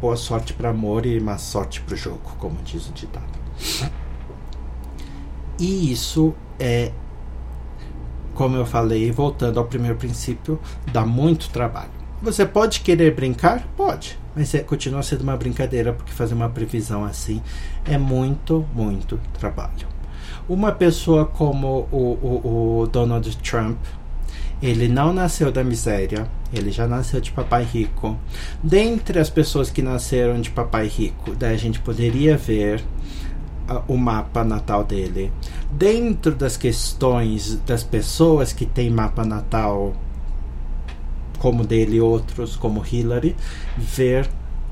[0.00, 3.38] boa sorte para amor e má sorte para o jogo, como diz o ditado.
[5.58, 6.90] E isso é,
[8.32, 10.58] como eu falei, voltando ao primeiro princípio,
[10.90, 11.90] dá muito trabalho.
[12.22, 13.68] Você pode querer brincar?
[13.76, 17.42] Pode, mas é, continua sendo uma brincadeira, porque fazer uma previsão assim
[17.84, 19.97] é muito, muito trabalho.
[20.48, 23.78] Uma pessoa como o, o, o Donald Trump,
[24.62, 28.16] ele não nasceu da miséria, ele já nasceu de papai rico.
[28.62, 32.82] Dentre as pessoas que nasceram de papai rico, daí a gente poderia ver
[33.86, 35.30] o mapa natal dele.
[35.70, 39.94] Dentro das questões das pessoas que têm mapa natal,
[41.38, 43.36] como dele e outros, como Hillary,
[43.76, 44.28] ver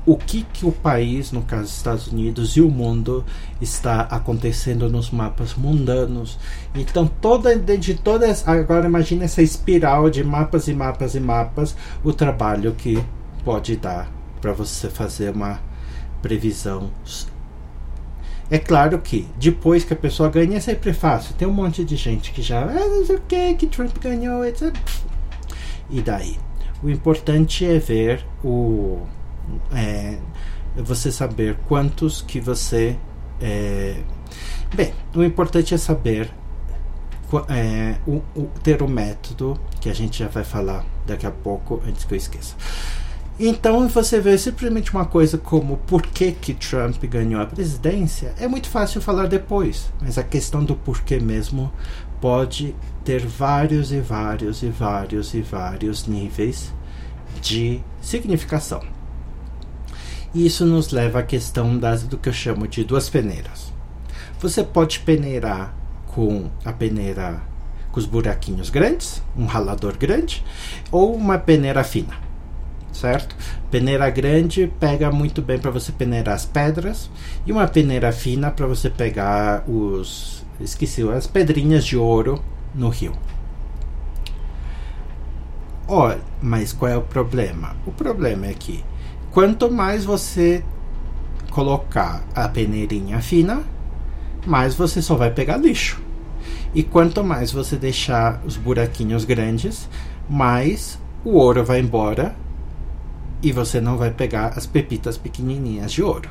[0.07, 3.25] o que, que o país, no caso Estados Unidos e o mundo,
[3.59, 6.39] está acontecendo nos mapas mundanos.
[6.73, 12.13] Então, toda de todas, agora imagine essa espiral de mapas e mapas e mapas, o
[12.13, 13.03] trabalho que
[13.43, 15.59] pode dar para você fazer uma
[16.21, 16.89] previsão.
[18.49, 21.35] É claro que depois que a pessoa ganha é sempre fácil.
[21.35, 24.45] Tem um monte de gente que já, ah, não sei o que, que Trump ganhou,
[24.45, 24.73] etc.
[25.89, 26.37] E daí?
[26.81, 29.01] O importante é ver o
[29.71, 30.17] é,
[30.75, 32.97] você saber quantos que você.
[33.39, 34.01] É,
[34.75, 36.31] bem, o importante é saber
[37.49, 41.81] é, o, o, ter o método que a gente já vai falar daqui a pouco,
[41.87, 42.55] antes que eu esqueça.
[43.39, 48.47] Então você vê simplesmente uma coisa como por que, que Trump ganhou a presidência, é
[48.47, 51.71] muito fácil falar depois, mas a questão do porquê mesmo
[52.19, 56.73] pode ter vários e vários e vários e vários níveis
[57.39, 58.81] de significação.
[60.37, 63.73] Isso nos leva à questão das, do que eu chamo de duas peneiras.
[64.39, 65.73] Você pode peneirar
[66.05, 67.41] com a peneira
[67.91, 70.45] com os buraquinhos grandes, um ralador grande,
[70.91, 72.13] ou uma peneira fina,
[72.91, 73.35] certo?
[73.71, 77.09] Peneira grande pega muito bem para você peneirar as pedras
[77.43, 82.43] e uma peneira fina para você pegar os esqueci as pedrinhas de ouro
[82.75, 83.13] no rio.
[85.87, 87.75] Olha, mas qual é o problema?
[87.87, 88.85] O problema é que
[89.31, 90.63] quanto mais você
[91.51, 93.63] colocar a peneirinha fina,
[94.45, 96.01] mais você só vai pegar lixo.
[96.73, 99.89] E quanto mais você deixar os buraquinhos grandes,
[100.29, 102.35] mais o ouro vai embora
[103.41, 106.29] e você não vai pegar as pepitas pequenininhas de ouro.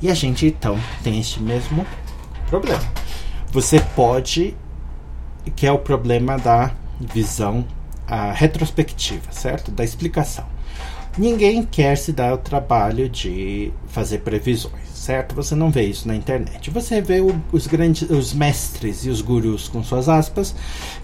[0.00, 1.86] E a gente então tem este mesmo
[2.48, 2.82] problema.
[3.52, 4.56] Você pode,
[5.54, 7.64] que é o problema da visão
[8.06, 9.70] a retrospectiva, certo?
[9.70, 10.51] Da explicação.
[11.18, 15.34] Ninguém quer se dar o trabalho de fazer previsões, certo?
[15.34, 16.70] Você não vê isso na internet.
[16.70, 20.54] Você vê o, os grandes, os mestres e os gurus com suas aspas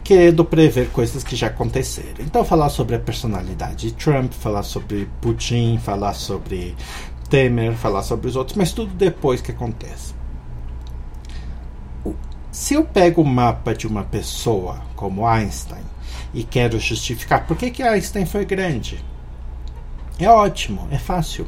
[0.03, 2.21] querendo prever coisas que já aconteceram.
[2.21, 6.75] Então falar sobre a personalidade de Trump, falar sobre Putin, falar sobre
[7.29, 10.15] Temer, falar sobre os outros, mas tudo depois que acontece.
[12.51, 15.85] Se eu pego o mapa de uma pessoa como Einstein
[16.33, 19.05] e quero justificar por que, que Einstein foi grande,
[20.19, 21.47] é ótimo, é fácil.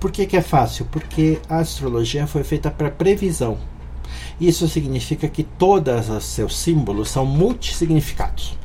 [0.00, 0.86] Por que, que é fácil?
[0.90, 3.58] Porque a astrologia foi feita para previsão.
[4.40, 8.56] Isso significa que todos os seus símbolos são multissignificados.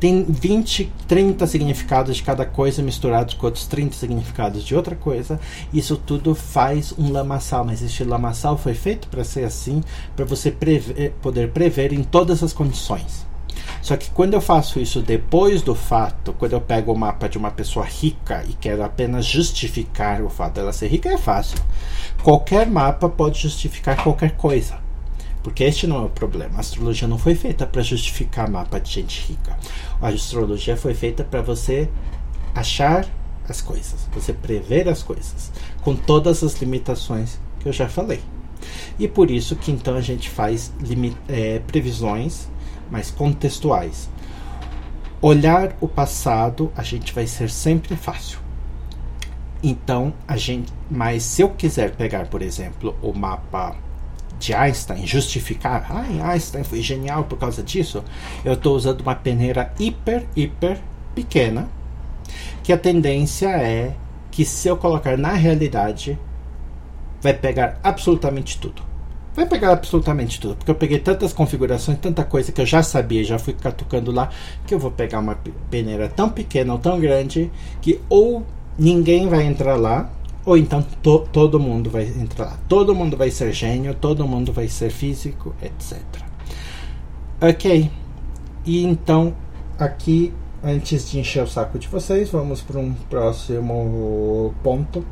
[0.00, 5.40] Tem 20, 30 significados de cada coisa misturados com outros 30 significados de outra coisa.
[5.72, 9.82] Isso tudo faz um lamaçal, mas este lamaçal foi feito para ser assim,
[10.14, 13.27] para você prever, poder prever em todas as condições.
[13.80, 17.38] Só que quando eu faço isso depois do fato, quando eu pego o mapa de
[17.38, 21.58] uma pessoa rica e quero apenas justificar o fato dela ser rica, é fácil.
[22.22, 24.78] Qualquer mapa pode justificar qualquer coisa.
[25.42, 26.56] Porque este não é o problema.
[26.56, 29.56] A astrologia não foi feita para justificar mapa de gente rica.
[30.00, 31.88] A astrologia foi feita para você
[32.54, 33.06] achar
[33.48, 38.20] as coisas, você prever as coisas, com todas as limitações que eu já falei.
[38.98, 40.72] E por isso que então a gente faz
[41.28, 42.48] é, previsões
[42.90, 44.08] mas contextuais.
[45.20, 48.38] Olhar o passado, a gente vai ser sempre fácil.
[49.62, 53.74] Então, a gente, mas se eu quiser pegar, por exemplo, o mapa
[54.38, 58.04] de Einstein, justificar, ah, Einstein foi genial por causa disso,
[58.44, 60.80] eu estou usando uma peneira hiper, hiper
[61.12, 61.68] pequena,
[62.62, 63.94] que a tendência é
[64.30, 66.16] que se eu colocar na realidade,
[67.20, 68.87] vai pegar absolutamente tudo
[69.38, 73.22] vai pegar absolutamente tudo, porque eu peguei tantas configurações, tanta coisa que eu já sabia,
[73.22, 74.30] já fui catucando lá,
[74.66, 75.38] que eu vou pegar uma
[75.70, 78.44] peneira tão pequena ou tão grande que ou
[78.76, 80.10] ninguém vai entrar lá,
[80.44, 82.58] ou então to, todo mundo vai entrar lá.
[82.68, 85.98] Todo mundo vai ser gênio, todo mundo vai ser físico, etc.
[87.40, 87.90] Ok.
[88.66, 89.34] E então,
[89.78, 90.32] aqui,
[90.64, 95.04] antes de encher o saco de vocês, vamos para um próximo ponto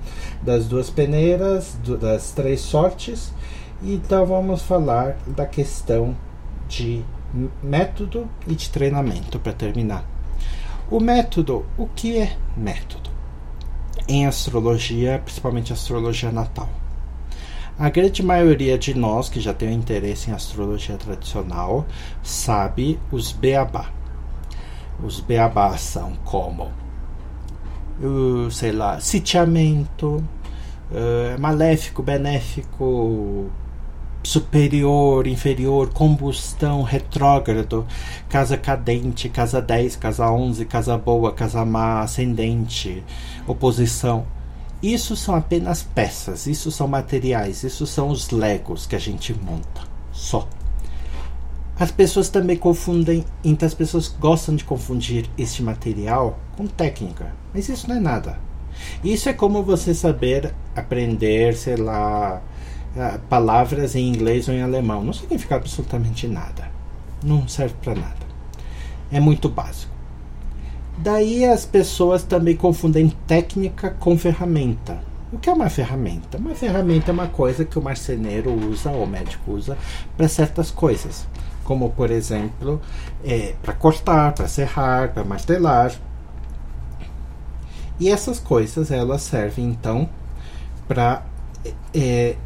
[0.43, 3.33] das duas peneiras, das três sortes.
[3.83, 6.17] Então vamos falar da questão
[6.67, 7.05] de
[7.63, 10.05] método e de treinamento para terminar.
[10.91, 13.11] O método, o que é método?
[14.09, 16.69] Em astrologia, principalmente astrologia natal.
[17.79, 21.85] A grande maioria de nós que já tem interesse em astrologia tradicional
[22.23, 23.91] sabe os beabá.
[25.03, 26.71] Os beabá são como,
[28.51, 30.25] sei lá, sitiamento,
[30.91, 33.51] uh, maléfico, benéfico,
[34.27, 37.87] superior, inferior, combustão, retrógrado,
[38.29, 43.05] casa cadente, casa 10, casa 11, casa boa, casa má, ascendente,
[43.47, 44.27] oposição.
[44.83, 49.83] Isso são apenas peças, isso são materiais, isso são os legos que a gente monta.
[50.11, 50.49] Só.
[51.79, 57.69] As pessoas também confundem, então as pessoas gostam de confundir este material com técnica, mas
[57.69, 58.41] isso não é nada.
[59.05, 62.43] Isso é como você saber aprender, sei lá,
[63.29, 65.05] palavras em inglês ou em alemão.
[65.05, 66.71] Não significa absolutamente nada.
[67.23, 68.27] Não serve para nada.
[69.11, 69.95] É muito básico.
[70.99, 74.99] Daí as pessoas também confundem técnica com ferramenta.
[75.33, 76.39] O que é uma ferramenta?
[76.39, 79.77] Uma ferramenta é uma coisa que o marceneiro usa ou o médico usa
[80.17, 81.27] para certas coisas,
[81.65, 82.81] como por exemplo,
[83.25, 85.93] é, para cortar, para serrar, para martelar.
[88.01, 90.09] E essas coisas elas servem então
[90.89, 91.23] para
[91.93, 92.37] é,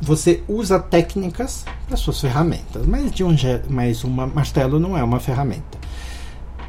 [0.00, 3.34] você usa técnicas para suas ferramentas, mas de um
[3.68, 5.78] mas uma martelo não é uma ferramenta.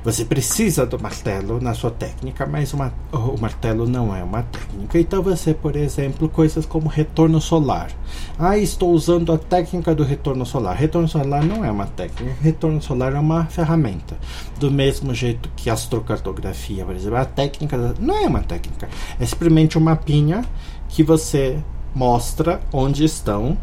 [0.03, 4.97] Você precisa do martelo na sua técnica, mas uma, o martelo não é uma técnica.
[4.99, 7.91] Então você, por exemplo, coisas como retorno solar.
[8.39, 10.75] Ah, estou usando a técnica do retorno solar.
[10.75, 12.35] Retorno solar não é uma técnica.
[12.41, 14.17] Retorno solar é uma ferramenta.
[14.59, 18.89] Do mesmo jeito que astrocartografia, por exemplo, a técnica não é uma técnica.
[19.19, 20.43] É simplesmente um mapinha
[20.89, 21.59] que você
[21.93, 23.57] mostra onde estão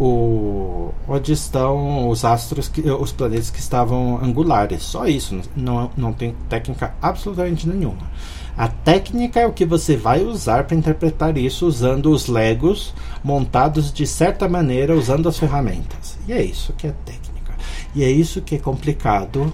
[0.00, 4.82] o, onde estão os astros, que, os planetas que estavam angulares.
[4.82, 8.10] Só isso, não, não tem técnica absolutamente nenhuma.
[8.56, 13.92] A técnica é o que você vai usar para interpretar isso usando os legos montados
[13.92, 16.18] de certa maneira, usando as ferramentas.
[16.26, 17.54] E é isso que é técnica.
[17.94, 19.52] E é isso que é complicado,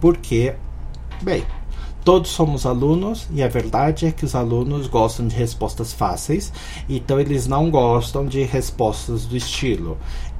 [0.00, 0.54] porque,
[1.22, 1.44] bem,
[2.04, 6.50] Todos somos alunos e a verdade é que os alunos gostam de respostas fáceis,
[6.88, 9.98] então eles não gostam de respostas do estilo.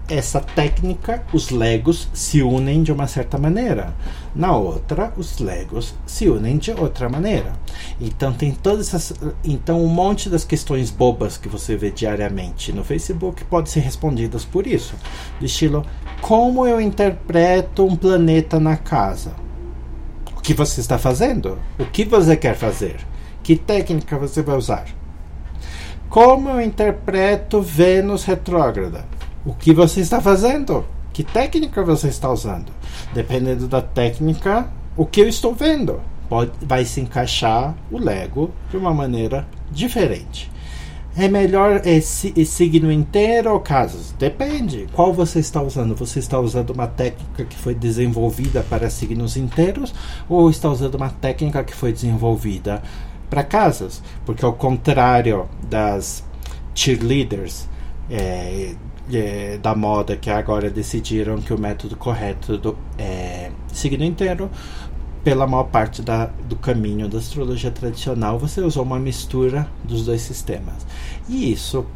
[0.09, 3.95] Essa técnica, os legos se unem de uma certa maneira.
[4.35, 7.53] Na outra, os legos se unem de outra maneira.
[8.01, 12.83] Então tem todas essas, então um monte das questões bobas que você vê diariamente no
[12.83, 14.95] Facebook pode ser respondidas por isso.
[15.39, 15.85] Do estilo:
[16.21, 19.50] como eu interpreto um planeta na casa?
[20.51, 22.97] Que você está fazendo, o que você quer fazer,
[23.41, 24.85] que técnica você vai usar.
[26.09, 29.07] Como eu interpreto Vênus retrógrada?
[29.47, 30.85] O que você está fazendo?
[31.13, 32.73] Que técnica você está usando?
[33.15, 38.77] Dependendo da técnica, o que eu estou vendo pode, vai se encaixar o Lego de
[38.77, 40.51] uma maneira diferente.
[41.17, 44.13] É melhor esse signo inteiro ou casos?
[44.13, 44.87] Depende.
[44.93, 45.95] Qual você está usando?
[45.97, 49.93] Você está usando uma técnica que foi desenvolvida para signos inteiros
[50.29, 52.81] ou está usando uma técnica que foi desenvolvida
[53.29, 54.03] para casas?
[54.25, 56.25] Porque ao contrário das
[56.75, 57.69] cheerleaders
[58.09, 58.75] é,
[59.13, 64.51] é, da moda que agora decidiram que o método correto do, é signo inteiro,
[65.23, 70.23] pela maior parte da, do caminho da astrologia tradicional, você usou uma mistura dos dois
[70.23, 70.87] sistemas.
[71.29, 71.87] E isso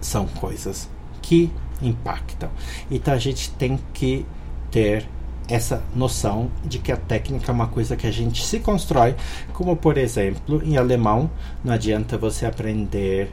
[0.00, 0.88] são coisas
[1.22, 1.50] que
[1.82, 2.50] impactam.
[2.90, 4.26] Então a gente tem que
[4.70, 5.06] ter
[5.48, 9.16] essa noção de que a técnica é uma coisa que a gente se constrói,
[9.52, 11.30] como por exemplo, em alemão,
[11.64, 13.32] não adianta você aprender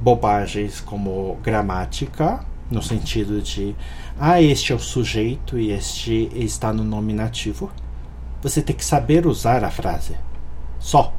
[0.00, 3.76] bobagens como gramática, no sentido de
[4.18, 7.70] ah, este é o sujeito e este está no nominativo
[8.42, 10.16] você tem que saber usar a frase.
[10.78, 11.14] Só.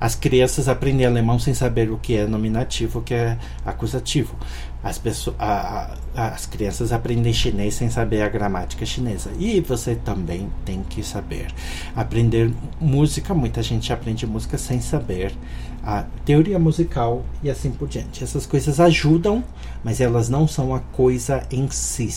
[0.00, 4.34] As crianças aprendem alemão sem saber o que é nominativo, o que é acusativo.
[4.82, 9.30] As, pessoas, a, a, as crianças aprendem chinês sem saber a gramática chinesa.
[9.38, 11.54] E você também tem que saber
[11.94, 13.32] aprender música.
[13.32, 15.32] Muita gente aprende música sem saber
[15.84, 18.24] a teoria musical e assim por diante.
[18.24, 19.44] Essas coisas ajudam,
[19.84, 22.12] mas elas não são a coisa em si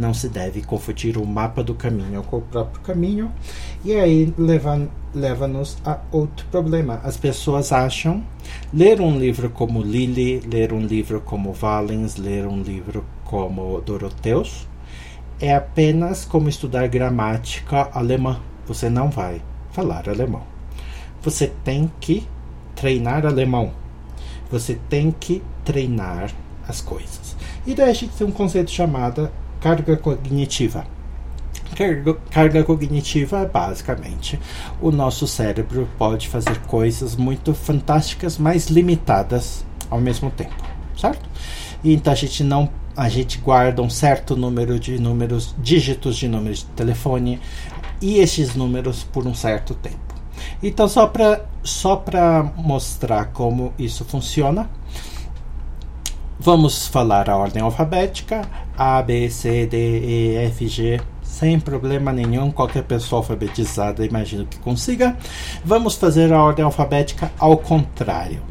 [0.00, 3.30] não se deve confundir o mapa do caminho com o próprio caminho.
[3.84, 5.50] E aí leva-nos leva
[5.84, 7.00] a outro problema.
[7.04, 8.24] As pessoas acham
[8.72, 14.70] ler um livro como Lili, ler um livro como Valens, ler um livro como Doroteus
[15.40, 18.40] é apenas como estudar gramática alemã.
[18.66, 19.40] Você não vai
[19.72, 20.42] falar alemão.
[21.22, 22.26] Você tem que
[22.76, 23.72] treinar alemão.
[24.50, 26.30] Você tem que treinar
[26.68, 27.36] as coisas.
[27.66, 29.30] E daí a gente tem um conceito chamado
[29.60, 30.84] carga cognitiva.
[32.30, 34.38] Carga, cognitiva é basicamente
[34.80, 40.54] o nosso cérebro pode fazer coisas muito fantásticas, mas limitadas ao mesmo tempo,
[40.96, 41.28] certo?
[41.84, 46.58] Então a gente não a gente guarda um certo número de números, dígitos de números
[46.58, 47.40] de telefone
[48.00, 50.14] e esses números por um certo tempo.
[50.62, 54.68] Então só para só para mostrar como isso funciona,
[56.42, 58.48] Vamos falar a ordem alfabética:
[58.82, 60.98] A, B, C, D, E, F, G.
[61.22, 65.18] Sem problema nenhum, qualquer pessoa alfabetizada imagino que consiga.
[65.62, 68.42] Vamos fazer a ordem alfabética ao contrário: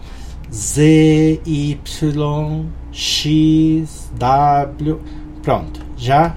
[0.53, 5.01] Z, Y, X, W.
[5.41, 6.35] Pronto, já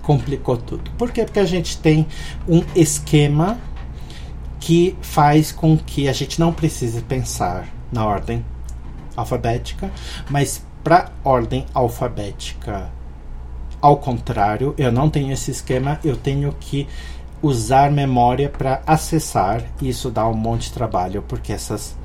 [0.00, 0.90] complicou tudo.
[0.92, 1.26] Por quê?
[1.26, 2.06] Porque a gente tem
[2.48, 3.58] um esquema
[4.58, 8.42] que faz com que a gente não precise pensar na ordem
[9.14, 9.90] alfabética,
[10.30, 12.95] mas para ordem alfabética.
[13.80, 16.86] Ao contrário, eu não tenho esse esquema, eu tenho que
[17.42, 21.96] usar memória para acessar, e isso dá um monte de trabalho, porque essas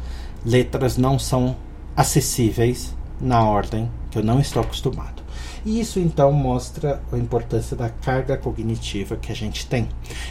[0.46, 1.56] letras não são
[1.96, 5.22] acessíveis na ordem que eu não estou acostumado.
[5.66, 9.88] E isso então mostra a importância da carga cognitiva que a gente tem.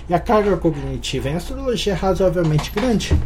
[0.08, 3.18] E a carga cognitiva em astrologia é razoavelmente grande.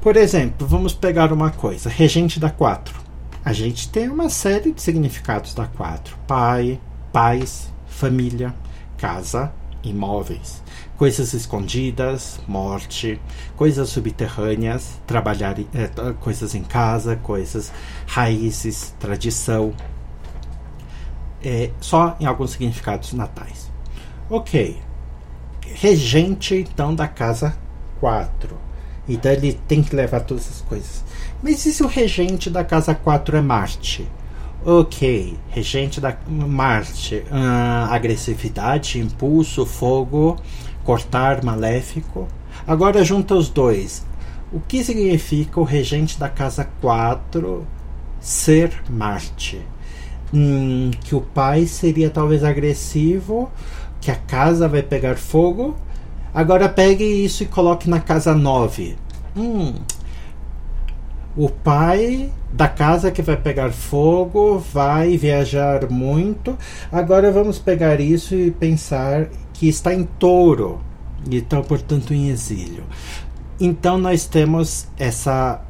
[0.00, 3.08] Por exemplo, vamos pegar uma coisa: regente da 4
[3.48, 6.78] a gente tem uma série de significados da quatro: pai,
[7.18, 8.54] pais, família,
[8.96, 9.52] casa
[9.82, 10.62] imóveis,
[10.96, 13.20] coisas escondidas, morte,
[13.56, 17.72] coisas subterrâneas, trabalhar é, coisas em casa, coisas
[18.06, 19.74] raízes, tradição.
[21.42, 23.68] É, só em alguns significados natais.
[24.30, 24.80] Ok.
[25.74, 27.58] Regente então da casa
[27.98, 28.56] 4.
[29.08, 31.02] Então ele tem que levar todas essas coisas.
[31.42, 34.08] Mas e se o regente da casa 4 é Marte?
[34.70, 40.36] Ok, regente da Marte, uh, agressividade, impulso, fogo,
[40.84, 42.28] cortar, maléfico.
[42.66, 44.04] Agora junta os dois.
[44.52, 47.66] O que significa o regente da casa 4
[48.20, 49.58] ser Marte?
[50.34, 53.50] Hum, que o pai seria talvez agressivo,
[54.02, 55.76] que a casa vai pegar fogo.
[56.34, 58.98] Agora pegue isso e coloque na casa 9.
[59.34, 59.76] Hum,
[61.38, 66.58] o pai da casa que vai pegar fogo vai viajar muito.
[66.90, 70.80] Agora vamos pegar isso e pensar que está em touro
[71.30, 72.82] e então, portanto, em exílio.
[73.60, 75.62] Então, nós temos essa,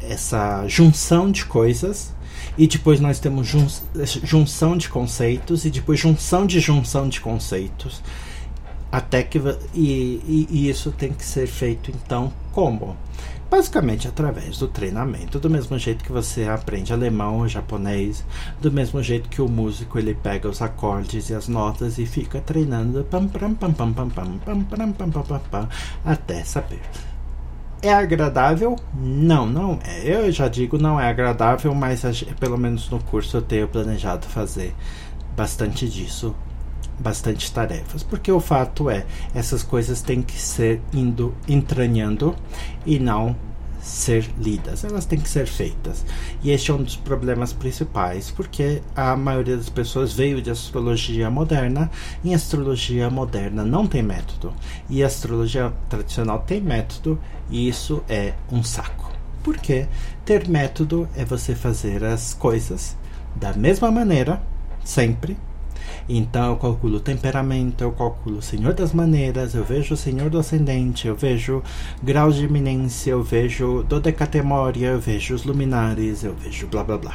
[0.00, 2.14] essa junção de coisas
[2.58, 3.66] e depois nós temos jun
[4.22, 8.02] junção de conceitos e depois junção de junção de conceitos
[8.92, 9.38] até que
[9.74, 12.94] e, e, e isso tem que ser feito então como
[13.52, 18.24] basicamente através do treinamento, do mesmo jeito que você aprende alemão japonês,
[18.62, 22.40] do mesmo jeito que o músico ele pega os acordes e as notas e fica
[22.40, 25.68] treinando pam pam pam pam pam pam pam pam pam pam pam
[26.02, 26.80] até saber.
[27.82, 28.76] É agradável?
[28.94, 30.02] Não, não é.
[30.06, 32.02] Eu já digo não é agradável, mas
[32.40, 34.74] pelo menos no curso eu tenho planejado fazer
[35.36, 36.34] bastante disso
[37.02, 42.34] bastante tarefas, porque o fato é, essas coisas têm que ser indo entranhando
[42.86, 43.36] e não
[43.82, 46.06] ser lidas, elas têm que ser feitas.
[46.42, 51.28] E este é um dos problemas principais, porque a maioria das pessoas veio de astrologia
[51.28, 51.90] moderna,
[52.22, 54.54] e astrologia moderna não tem método,
[54.88, 57.18] e astrologia tradicional tem método,
[57.50, 59.10] e isso é um saco.
[59.42, 59.88] Porque
[60.24, 62.96] ter método é você fazer as coisas
[63.34, 64.40] da mesma maneira,
[64.84, 65.36] sempre,
[66.18, 70.38] então eu calculo temperamento, eu calculo o Senhor das maneiras, eu vejo o Senhor do
[70.38, 71.62] ascendente, eu vejo
[72.02, 77.14] graus de iminência, eu vejo dodecatemória, eu vejo os luminares, eu vejo blá blá blá.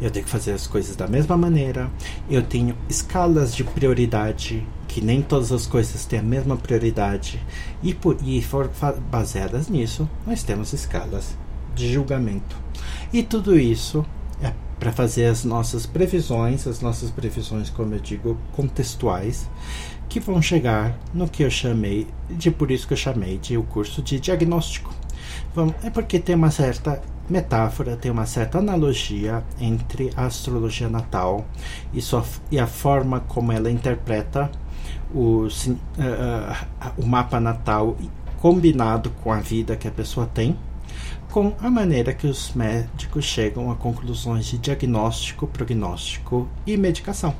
[0.00, 1.90] Eu tenho que fazer as coisas da mesma maneira.
[2.30, 7.38] Eu tenho escalas de prioridade, que nem todas as coisas têm a mesma prioridade.
[7.82, 8.70] E, por, e for
[9.10, 11.36] baseadas nisso, nós temos escalas
[11.74, 12.56] de julgamento.
[13.12, 14.06] E tudo isso
[14.80, 19.48] para fazer as nossas previsões, as nossas previsões, como eu digo, contextuais,
[20.08, 23.62] que vão chegar no que eu chamei de por isso que eu chamei de o
[23.62, 24.92] curso de diagnóstico.
[25.54, 31.44] Vamos, é porque tem uma certa metáfora, tem uma certa analogia entre a astrologia natal
[31.92, 34.50] e, sua, e a forma como ela interpreta
[35.14, 37.96] o, uh, o mapa natal
[38.40, 40.56] combinado com a vida que a pessoa tem
[41.30, 47.34] com a maneira que os médicos chegam a conclusões de diagnóstico, prognóstico e medicação.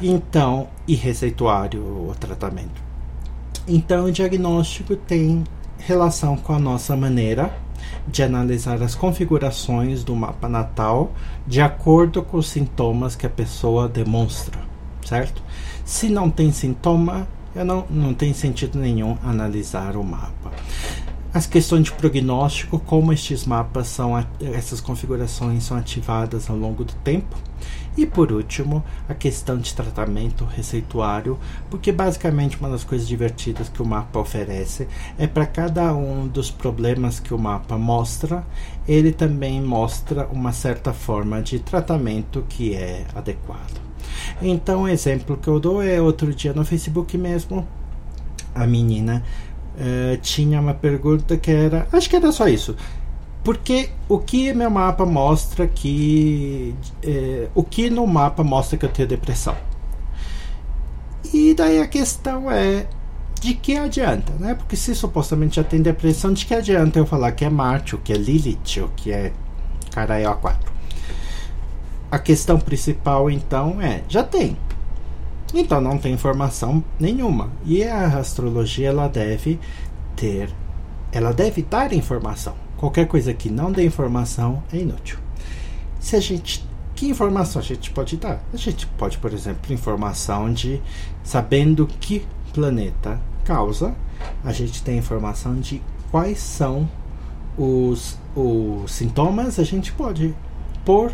[0.00, 2.82] Então, e receituário ou tratamento.
[3.66, 5.42] Então, o diagnóstico tem
[5.78, 7.54] relação com a nossa maneira
[8.06, 11.12] de analisar as configurações do mapa natal
[11.46, 14.60] de acordo com os sintomas que a pessoa demonstra,
[15.04, 15.42] certo?
[15.84, 20.52] Se não tem sintoma, não, não tem sentido nenhum analisar o mapa
[21.32, 26.92] as questões de prognóstico, como estes mapas são, essas configurações são ativadas ao longo do
[26.94, 27.36] tempo.
[27.96, 33.82] E por último, a questão de tratamento receituário, porque basicamente uma das coisas divertidas que
[33.82, 38.44] o mapa oferece é para cada um dos problemas que o mapa mostra,
[38.88, 43.80] ele também mostra uma certa forma de tratamento que é adequado.
[44.40, 47.66] Então, o exemplo que eu dou é outro dia no Facebook mesmo,
[48.54, 49.22] a menina
[49.80, 51.88] uh, tinha uma pergunta que era.
[51.92, 52.76] Acho que era só isso.
[53.42, 56.74] Porque o que meu mapa mostra que.
[57.02, 59.56] Eh, o que no mapa mostra que eu tenho depressão?
[61.32, 62.86] E daí a questão é.
[63.40, 64.54] De que adianta, né?
[64.54, 67.98] Porque se supostamente já tem depressão, de que adianta eu falar que é Marte, o
[67.98, 69.32] que é Lilith, o que é
[69.90, 70.56] Caraio A4?
[72.10, 74.58] A questão principal então é: já tem.
[75.52, 77.50] Então não tem informação nenhuma.
[77.64, 79.58] E a astrologia ela deve
[80.16, 80.50] ter,
[81.12, 82.54] ela deve dar informação.
[82.76, 85.18] Qualquer coisa que não dê informação é inútil.
[85.98, 88.42] Se a gente que informação a gente pode dar?
[88.52, 90.82] A gente pode, por exemplo, informação de
[91.24, 93.94] sabendo que planeta causa,
[94.44, 95.80] a gente tem informação de
[96.10, 96.86] quais são
[97.56, 100.34] os, os sintomas, a gente pode
[100.84, 101.10] pôr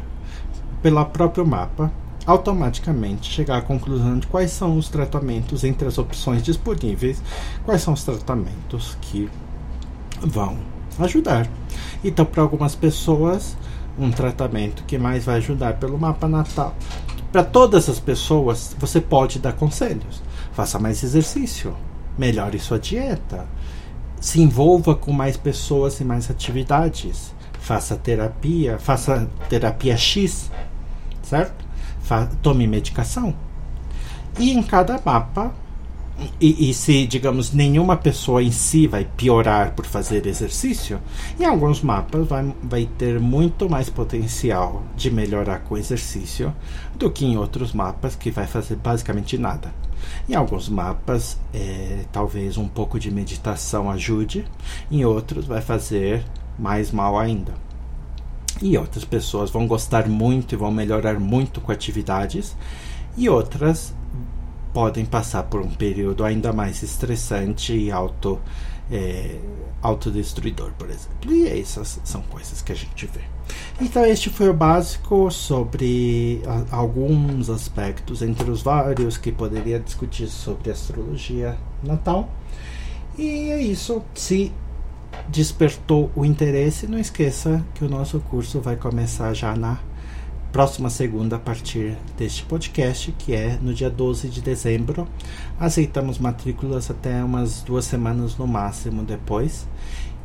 [0.82, 1.92] pelo próprio mapa
[2.26, 7.22] automaticamente chegar à conclusão de quais são os tratamentos entre as opções disponíveis,
[7.64, 9.30] quais são os tratamentos que
[10.20, 10.58] vão
[10.98, 11.48] ajudar.
[12.02, 13.56] Então, para algumas pessoas,
[13.98, 16.74] um tratamento que mais vai ajudar pelo mapa natal.
[17.30, 20.22] Para todas as pessoas, você pode dar conselhos.
[20.52, 21.76] Faça mais exercício,
[22.18, 23.46] melhore sua dieta,
[24.20, 30.50] se envolva com mais pessoas e mais atividades, faça terapia, faça terapia X,
[31.22, 31.65] certo?
[32.42, 33.34] Tome medicação.
[34.38, 35.52] E em cada mapa
[36.40, 40.98] e, e, se, digamos, nenhuma pessoa em si vai piorar por fazer exercício,
[41.38, 46.54] em alguns mapas vai, vai ter muito mais potencial de melhorar com exercício
[46.94, 49.72] do que em outros mapas que vai fazer basicamente nada.
[50.28, 54.46] Em alguns mapas, é, talvez um pouco de meditação ajude,
[54.90, 56.24] em outros, vai fazer
[56.58, 57.65] mais mal ainda.
[58.62, 62.56] E outras pessoas vão gostar muito e vão melhorar muito com atividades,
[63.16, 63.94] e outras
[64.72, 68.38] podem passar por um período ainda mais estressante e auto,
[68.90, 69.38] é,
[69.80, 71.32] autodestruidor, por exemplo.
[71.32, 73.22] E essas são coisas que a gente vê.
[73.80, 80.28] Então, este foi o básico sobre a, alguns aspectos, entre os vários que poderia discutir
[80.28, 82.28] sobre astrologia natal.
[83.16, 84.02] E é isso.
[84.14, 84.52] Se
[85.28, 89.78] despertou o interesse, não esqueça que o nosso curso vai começar já na
[90.52, 95.06] próxima segunda a partir deste podcast, que é no dia 12 de dezembro.
[95.60, 99.66] Aceitamos matrículas até umas duas semanas no máximo depois.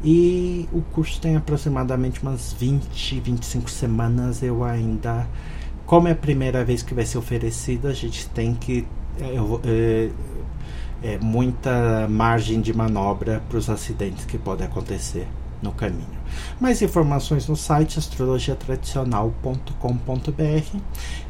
[0.04, 4.42] E o curso tem aproximadamente umas 20, 25 semanas.
[4.42, 5.28] Eu ainda,
[5.86, 8.88] como é a primeira vez que vai ser oferecido, a gente tem que.
[9.20, 10.10] Eu, é,
[11.02, 15.28] é, muita margem de manobra para os acidentes que podem acontecer
[15.62, 16.20] no caminho.
[16.60, 20.78] Mais informações no site astrologiatradicional.com.br.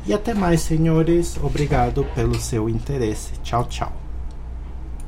[0.05, 1.38] E até mais, senhores.
[1.41, 3.34] Obrigado pelo seu interesse.
[3.43, 3.91] Tchau, tchau.